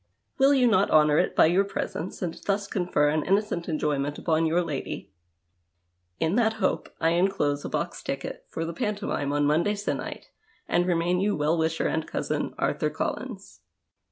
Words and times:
Will 0.39 0.51
you 0.55 0.65
not 0.65 0.89
honour 0.89 1.19
it 1.19 1.35
by 1.35 1.45
your 1.45 1.63
presence 1.63 2.23
and 2.23 2.33
thus 2.47 2.65
confer 2.65 3.09
an 3.09 3.23
innocent 3.23 3.69
enjoyment 3.69 4.17
upon 4.17 4.47
your 4.47 4.63
lady? 4.63 5.11
In 6.19 6.33
that 6.37 6.53
hope, 6.53 6.91
I 6.99 7.09
enclose 7.09 7.63
a 7.63 7.69
box 7.69 8.01
89 8.03 8.15
PASTICHE 8.15 8.15
AND 8.15 8.23
PREJUDICE 8.23 8.41
ticket 8.41 8.51
for 8.51 8.65
the 8.65 8.73
pantomime 8.73 9.31
on 9.31 9.45
Monday 9.45 9.75
se'nnight 9.75 10.23
and 10.67 10.87
remain 10.87 11.19
you 11.19 11.35
well 11.35 11.55
wisher 11.55 11.85
and 11.87 12.07
cousin," 12.07 12.55
Arthur 12.57 12.89
Collins." 12.89 13.61